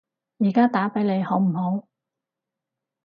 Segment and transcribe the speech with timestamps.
[0.39, 1.87] 而家打畀你好唔好？